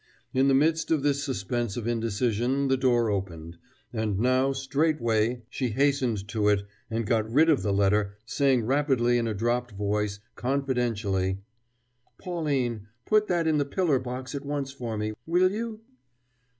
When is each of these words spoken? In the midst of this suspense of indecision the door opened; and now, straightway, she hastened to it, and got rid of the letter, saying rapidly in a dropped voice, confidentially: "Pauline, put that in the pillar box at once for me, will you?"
In 0.33 0.47
the 0.47 0.55
midst 0.55 0.89
of 0.89 1.03
this 1.03 1.23
suspense 1.23 1.77
of 1.77 1.85
indecision 1.85 2.69
the 2.69 2.75
door 2.75 3.11
opened; 3.11 3.59
and 3.93 4.17
now, 4.17 4.51
straightway, 4.51 5.43
she 5.47 5.67
hastened 5.69 6.27
to 6.29 6.47
it, 6.47 6.63
and 6.89 7.05
got 7.05 7.31
rid 7.31 7.51
of 7.51 7.61
the 7.61 7.71
letter, 7.71 8.17
saying 8.25 8.65
rapidly 8.65 9.19
in 9.19 9.27
a 9.27 9.35
dropped 9.35 9.73
voice, 9.73 10.19
confidentially: 10.35 11.37
"Pauline, 12.17 12.87
put 13.05 13.27
that 13.27 13.45
in 13.45 13.59
the 13.59 13.63
pillar 13.63 13.99
box 13.99 14.33
at 14.33 14.43
once 14.43 14.71
for 14.71 14.97
me, 14.97 15.13
will 15.27 15.51
you?" 15.51 15.81